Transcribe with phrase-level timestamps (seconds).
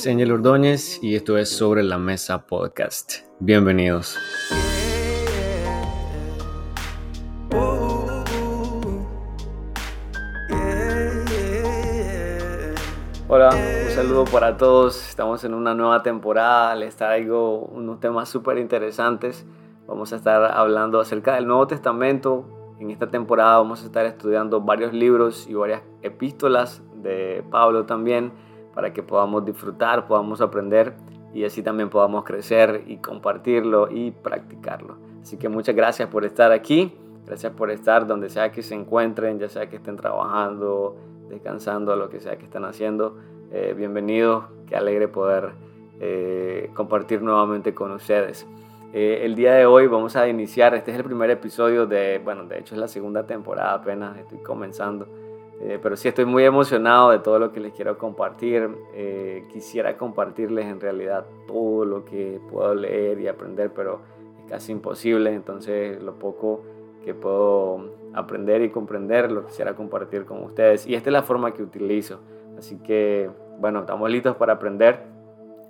[0.00, 3.18] es Angel Ordóñez y esto es Sobre la Mesa Podcast.
[3.38, 4.16] Bienvenidos.
[13.28, 15.06] Hola, un saludo para todos.
[15.06, 16.74] Estamos en una nueva temporada.
[16.76, 19.44] Les traigo unos temas súper interesantes.
[19.86, 22.46] Vamos a estar hablando acerca del Nuevo Testamento.
[22.78, 28.32] En esta temporada vamos a estar estudiando varios libros y varias epístolas de Pablo también
[28.74, 30.94] para que podamos disfrutar, podamos aprender
[31.32, 34.96] y así también podamos crecer y compartirlo y practicarlo.
[35.22, 36.96] Así que muchas gracias por estar aquí.
[37.26, 40.96] Gracias por estar donde sea que se encuentren, ya sea que estén trabajando,
[41.28, 43.18] descansando, lo que sea que estén haciendo.
[43.52, 45.52] Eh, bienvenidos, qué alegre poder
[46.00, 48.48] eh, compartir nuevamente con ustedes.
[48.92, 52.44] Eh, el día de hoy vamos a iniciar, este es el primer episodio de, bueno,
[52.46, 55.06] de hecho es la segunda temporada apenas, estoy comenzando,
[55.82, 58.68] pero sí estoy muy emocionado de todo lo que les quiero compartir.
[59.52, 64.00] quisiera compartirles en realidad todo lo que puedo leer y aprender, pero
[64.38, 66.62] es casi imposible, entonces lo poco
[67.04, 70.86] que puedo aprender y comprender, lo quisiera compartir con ustedes.
[70.86, 72.20] Y esta es la forma que utilizo.
[72.58, 75.04] Así que, bueno, estamos listos para aprender.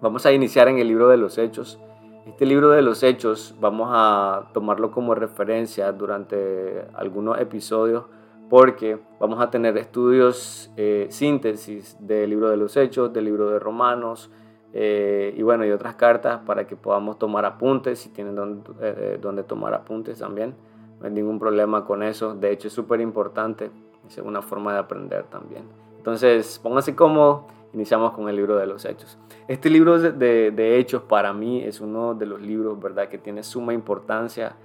[0.00, 1.78] Vamos a iniciar en el libro de los Hechos.
[2.26, 8.04] Este libro de los Hechos vamos a tomarlo como referencia durante algunos episodios
[8.50, 13.58] porque vamos a tener estudios, eh, síntesis del libro de los Hechos, del libro de
[13.58, 14.30] Romanos
[14.74, 19.44] eh, y bueno, y otras cartas para que podamos tomar apuntes, si tienen eh, donde
[19.44, 20.54] tomar apuntes también
[21.00, 22.34] no hay ningún problema con eso.
[22.34, 23.70] De hecho, es súper importante.
[24.06, 25.64] Es una forma de aprender también.
[25.96, 27.46] Entonces, pónganse cómodo.
[27.72, 29.18] Iniciamos con el libro de los Hechos.
[29.48, 33.72] Este libro de, Hechos para mí es uno de los libros, ¿verdad?, que tiene suma
[33.72, 34.56] importancia.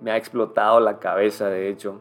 [0.00, 2.00] Me ha explotado la cabeza, de hecho,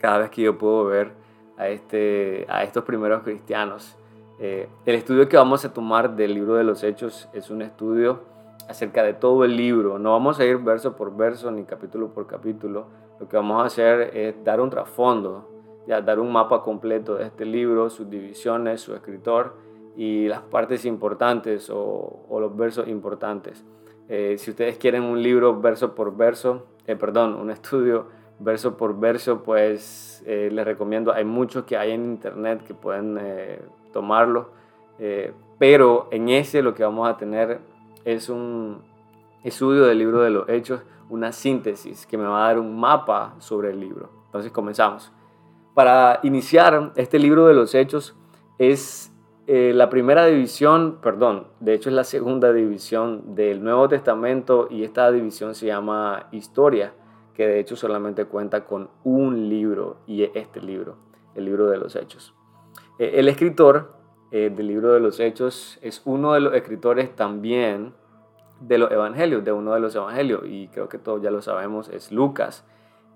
[0.00, 1.12] cada vez que yo puedo ver
[1.56, 3.96] a, este, a estos primeros cristianos.
[4.38, 8.20] Eh, el estudio que vamos a tomar del libro de los Hechos es un estudio
[8.68, 9.98] acerca de todo el libro.
[9.98, 12.86] No vamos a ir verso por verso ni capítulo por capítulo.
[13.18, 15.48] Lo que vamos a hacer es dar un trasfondo,
[15.86, 19.56] ya dar un mapa completo de este libro, sus divisiones, su escritor
[19.96, 23.62] y las partes importantes o, los versos importantes.
[24.08, 28.06] Eh, si ustedes quieren un libro verso por verso, eh, perdón, un estudio
[28.40, 33.18] verso por verso, pues eh, les recomiendo, hay muchos que hay en internet que pueden
[33.92, 34.50] tomarlo,
[35.58, 37.60] pero en ese lo que vamos a tener
[38.04, 38.82] es un
[39.42, 43.34] estudio del libro de los hechos, una síntesis que me va a dar un mapa
[43.38, 44.10] sobre el libro.
[44.26, 45.12] Entonces comenzamos.
[45.74, 48.16] Para iniciar, este libro de los hechos
[48.58, 49.12] es
[49.46, 54.84] eh, la primera división, perdón, de hecho es la segunda división del Nuevo Testamento y
[54.84, 56.92] esta división se llama historia,
[57.46, 60.96] de hecho solamente cuenta con un libro y este libro,
[61.34, 62.34] el libro de los hechos.
[62.98, 63.94] Eh, el escritor
[64.32, 67.94] eh, del libro de los Hechos es uno de los escritores también
[68.60, 71.88] de los evangelios, de uno de los evangelios, y creo que todos ya lo sabemos,
[71.88, 72.64] es Lucas.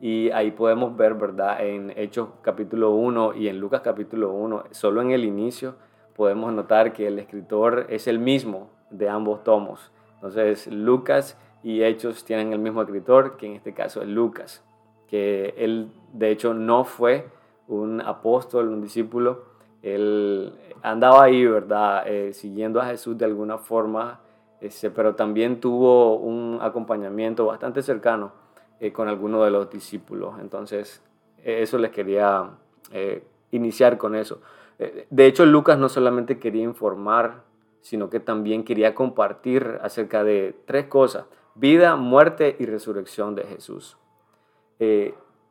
[0.01, 1.65] Y ahí podemos ver, ¿verdad?
[1.65, 5.77] En Hechos capítulo 1 y en Lucas capítulo 1, solo en el inicio
[6.17, 9.93] podemos notar que el escritor es el mismo de ambos tomos.
[10.15, 14.63] Entonces, Lucas y Hechos tienen el mismo escritor, que en este caso es Lucas,
[15.09, 17.27] que él de hecho no fue
[17.67, 19.45] un apóstol, un discípulo,
[19.81, 22.07] él andaba ahí, ¿verdad?
[22.07, 24.21] Eh, siguiendo a Jesús de alguna forma,
[24.61, 28.33] ese, pero también tuvo un acompañamiento bastante cercano
[28.79, 30.35] eh, con algunos de los discípulos.
[30.41, 31.03] Entonces,
[31.43, 32.51] eso les quería
[32.93, 34.41] eh, iniciar con eso.
[34.79, 37.43] de hecho, Lucas no solamente quería informar,
[37.81, 43.97] sino que también quería compartir acerca de tres cosas, vida, muerte y resurrección de Jesús.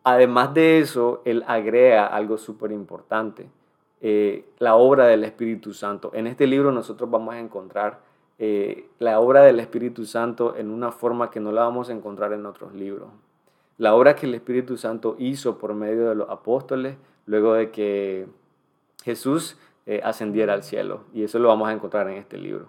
[0.04, 3.50] además de eso, él agrega algo súper importante
[4.06, 6.12] eh, la obra del Espíritu Santo.
[6.14, 8.02] En este libro nosotros vamos a encontrar
[8.38, 12.34] eh, la obra del Espíritu Santo en una forma que no la vamos a encontrar
[12.34, 13.08] en otros libros.
[13.78, 16.98] La obra que el Espíritu Santo hizo por medio de los apóstoles
[17.28, 18.28] luego de que
[19.06, 21.06] Jesús eh, ascendiera al cielo.
[21.14, 22.68] Y eso lo vamos a encontrar en este libro.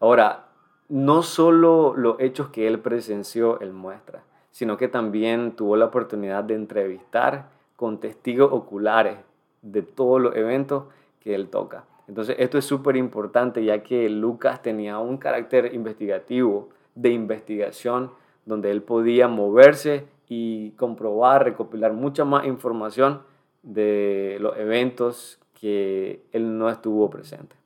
[0.00, 0.48] Ahora,
[0.88, 6.44] no solo los hechos que él presenció, él muestra, sino que también tuvo la oportunidad
[6.44, 9.18] de entrevistar con testigos oculares
[9.62, 10.84] de todos los eventos
[11.20, 11.84] que él toca.
[12.06, 18.12] Entonces esto es súper importante ya que Lucas tenía un carácter investigativo, de investigación,
[18.44, 23.22] donde él podía moverse y comprobar, recopilar mucha más información
[23.62, 27.56] de los eventos que él no estuvo presente.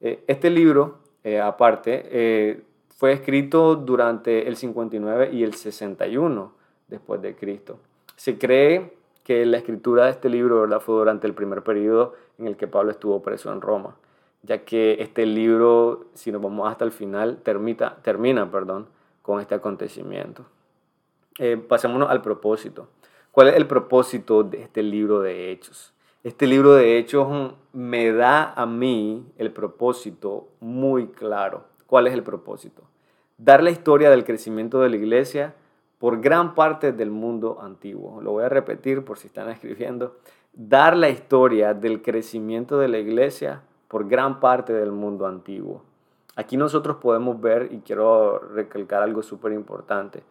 [0.00, 2.62] Eh, este libro, eh, aparte, eh,
[2.96, 6.52] fue escrito durante el 59 y el 61
[6.88, 7.78] después de Cristo.
[8.16, 8.94] Se cree
[9.24, 12.90] que la escritura de este libro fue durante el primer periodo en el que Pablo
[12.90, 13.96] estuvo preso en Roma.
[14.42, 18.86] ya que este libro, si nos vamos hasta el final, termina perdón,
[19.22, 20.46] con este acontecimiento.
[21.38, 22.88] Eh, pasémonos al propósito.
[23.32, 25.92] ¿Cuál es el propósito de este libro de Hechos?
[26.22, 31.64] Este libro de Hechos me da a mí el propósito muy claro.
[31.86, 32.82] ¿Cuál es el propósito?
[33.38, 35.54] Dar la historia del crecimiento de la iglesia
[35.98, 38.20] por gran parte del mundo antiguo.
[38.20, 40.18] Lo voy a repetir por si están escribiendo.
[40.52, 45.84] Dar la historia del crecimiento de la iglesia por gran parte del mundo antiguo.
[46.36, 50.22] Aquí nosotros podemos ver, y quiero recalcar algo súper importante,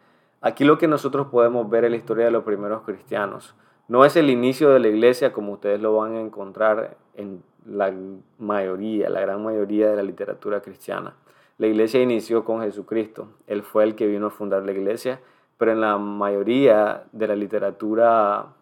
[0.42, 3.54] Aquí lo que nosotros podemos ver es la historia de los primeros cristianos.
[3.90, 7.92] No es el inicio de la iglesia como ustedes lo van a encontrar en la
[8.38, 11.16] mayoría, la gran mayoría de la literatura cristiana.
[11.58, 13.26] La iglesia inició con Jesucristo.
[13.48, 15.18] Él fue el que vino a fundar la iglesia,
[15.58, 18.54] pero en la mayoría de la literatura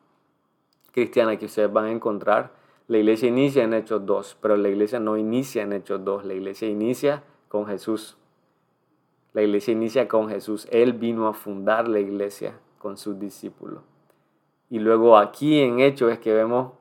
[0.93, 2.53] cristiana que ustedes van a encontrar,
[2.87, 6.33] la iglesia inicia en Hechos 2, pero la iglesia no inicia en Hechos 2, la
[6.33, 8.17] iglesia inicia con Jesús.
[9.35, 10.67] La iglesia inicia con Jesús.
[10.71, 13.83] Él vino a fundar la iglesia con sus discípulos.
[14.71, 16.73] Y luego aquí en Hechos es que vemos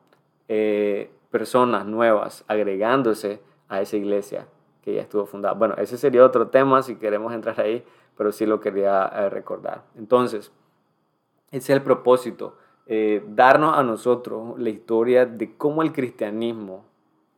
[0.48, 4.48] eh, personas nuevas agregándose a esa iglesia
[4.82, 5.54] que ya estuvo fundada.
[5.54, 7.84] Bueno, ese sería otro tema si queremos entrar ahí,
[8.18, 9.84] pero sí lo quería eh, recordar.
[9.98, 10.52] Entonces,
[11.52, 16.86] ese es el propósito, eh, darnos a nosotros la historia de cómo el cristianismo,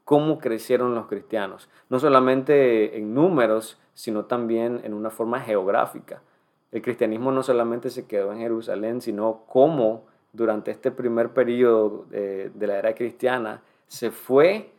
[0.06, 6.22] cómo crecieron los cristianos, no solamente en números, sino también en una forma geográfica.
[6.72, 12.52] El cristianismo no solamente se quedó en Jerusalén, sino cómo durante este primer periodo de,
[12.60, 14.72] la era cristiana se fue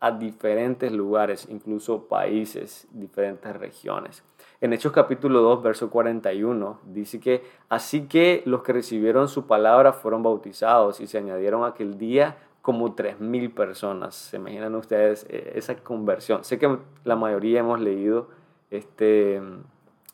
[0.00, 4.22] a diferentes lugares, incluso países, diferentes regiones.
[4.60, 9.92] En Hechos capítulo 2, verso 41, dice que así que los que recibieron su palabra
[9.92, 14.14] fueron bautizados y se añadieron aquel día como 3.000 personas.
[14.14, 16.44] ¿Se imaginan ustedes eh, esa conversión?
[16.44, 18.28] Sé que la mayoría hemos leído
[18.70, 19.40] este,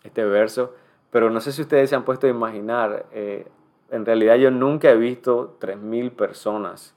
[0.05, 0.75] este verso,
[1.11, 3.47] pero no sé si ustedes se han puesto a imaginar, eh,
[3.97, 6.95] en realidad yo nunca he visto 3.000 personas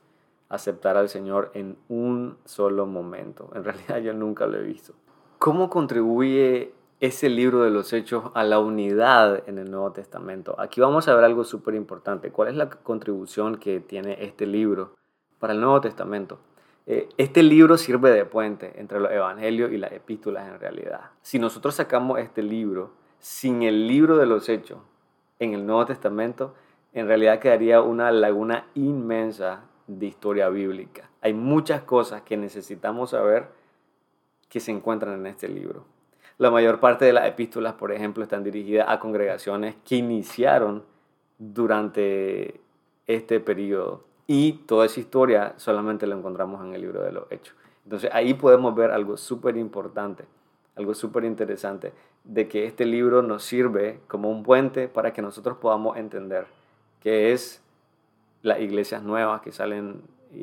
[0.50, 3.50] aceptar al Señor en un solo momento.
[3.56, 4.94] En realidad yo nunca lo he visto.
[5.38, 10.60] ¿Cómo contribuye ese libro de los hechos a la unidad en el Nuevo Testamento?
[10.60, 12.32] Aquí vamos a ver algo súper importante.
[12.32, 14.96] ¿Cuál es la contribución que tiene este libro
[15.40, 16.40] para el Nuevo Testamento?
[16.86, 21.12] Eh, este libro sirve de puente entre los evangelios y las epístolas en realidad.
[21.22, 24.80] Si nosotros sacamos este libro sin el libro de los hechos
[25.38, 26.56] en el Nuevo Testamento,
[26.94, 31.10] en realidad quedaría una laguna inmensa de historia bíblica.
[31.22, 33.48] Hay muchas cosas que necesitamos saber
[34.50, 35.86] que se encuentran en este libro.
[36.38, 40.84] La mayor parte de las epístolas, por ejemplo, están dirigidas a congregaciones que iniciaron
[41.38, 42.60] durante
[43.08, 47.56] este periodo y toda esa historia solamente la encontramos en el libro de los Hechos.
[47.84, 50.26] Entonces ahí podemos ver algo súper importante,
[50.76, 51.92] algo súper interesante,
[52.24, 56.46] de que este libro nos sirve como un puente para que nosotros podamos entender
[57.00, 57.64] qué es
[58.42, 60.02] las iglesias nuevas que salen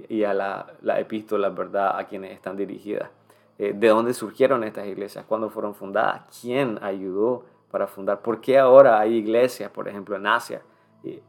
[0.08, 3.10] y a la, la epístola, ¿verdad?, a quienes están dirigidas.
[3.58, 5.24] Eh, ¿De dónde surgieron estas iglesias?
[5.26, 6.22] ¿Cuándo fueron fundadas?
[6.40, 8.20] ¿Quién ayudó para fundar?
[8.20, 10.62] ¿Por qué ahora hay iglesias, por ejemplo, en Asia?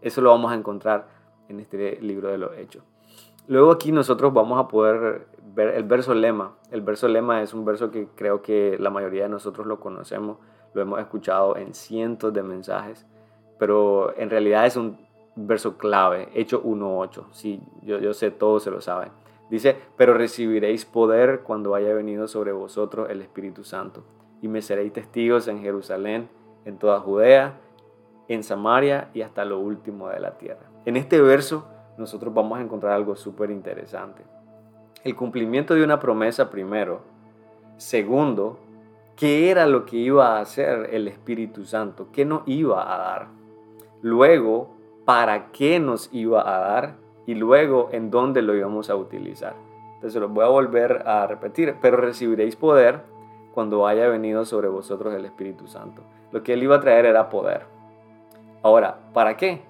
[0.02, 1.08] Eso lo vamos a encontrar
[1.48, 2.84] en este libro de los Hechos.
[3.48, 6.56] Luego aquí nosotros vamos a poder ver el verso lema.
[6.72, 10.38] El verso lema es un verso que creo que la mayoría de nosotros lo conocemos,
[10.74, 13.06] lo hemos escuchado en cientos de mensajes,
[13.58, 15.07] pero en realidad es un
[15.38, 17.26] verso clave, Hecho 1.8.
[17.32, 19.10] Sí, yo, yo sé, todos se lo saben.
[19.50, 24.04] Dice, pero recibiréis poder cuando haya venido sobre vosotros el Espíritu Santo,
[24.42, 26.30] y me seréis testigos en Jerusalén,
[26.66, 27.60] en toda Judea,
[28.28, 30.70] en Samaria y hasta lo último de la tierra.
[30.86, 31.66] En este verso
[31.98, 34.24] nosotros vamos a encontrar algo súper interesante.
[35.04, 37.02] El cumplimiento de una promesa primero.
[37.78, 38.60] Segundo,
[39.16, 42.10] ¿qué era lo que iba a hacer el Espíritu Santo?
[42.12, 43.28] ¿Qué nos iba a dar?
[44.02, 44.77] Luego,
[45.08, 46.96] ¿para qué nos iba a dar?
[47.26, 49.56] Y luego, ¿en dónde lo íbamos a utilizar?
[49.96, 53.02] Entonces lo voy a volver a repetir, pero recibiréis poder
[53.54, 56.04] cuando haya venido sobre vosotros el Espíritu Santo.
[56.32, 57.62] Lo que él iba a traer era poder.
[58.62, 59.62] Ahora, ¿para qué?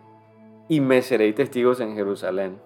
[0.67, 2.59] y me seréis testigos en Jerusalén.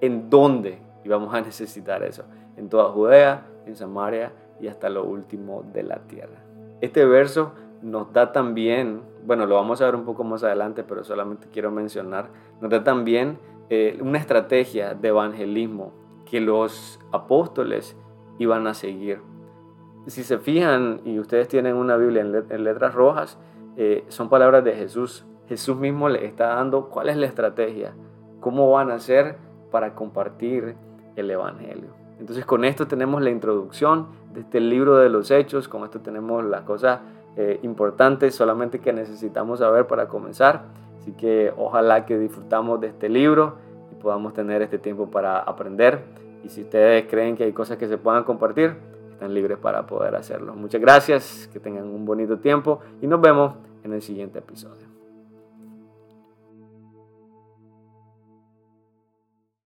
[0.00, 2.24] ¿En dónde íbamos a necesitar eso?
[2.56, 6.42] En toda Judea, en Samaria y hasta lo último de la tierra.
[6.80, 11.04] Este verso nos da también, bueno, lo vamos a ver un poco más adelante, pero
[11.04, 12.30] solamente quiero mencionar,
[12.60, 13.38] nos da también
[13.70, 15.92] eh, una estrategia de evangelismo
[16.24, 17.96] que los apóstoles
[18.38, 19.20] iban a seguir.
[20.06, 23.38] Si se fijan y ustedes tienen una Biblia en, letras rojas,
[23.76, 27.94] eh, son palabras de Jesús Jesús mismo le está dando cuál es la estrategia,
[28.40, 29.36] cómo van a hacer
[29.70, 30.74] para compartir
[31.14, 31.90] el Evangelio.
[32.18, 36.44] Entonces con esto tenemos la introducción de este libro de los hechos, con esto tenemos
[36.44, 37.00] las cosas
[37.36, 40.64] eh, importantes solamente que necesitamos saber para comenzar.
[40.98, 43.56] Así que ojalá que disfrutamos de este libro
[43.92, 46.00] y podamos tener este tiempo para aprender.
[46.42, 48.76] Y si ustedes creen que hay cosas que se puedan compartir,
[49.12, 50.54] están libres para poder hacerlo.
[50.54, 54.95] Muchas gracias, que tengan un bonito tiempo y nos vemos en el siguiente episodio.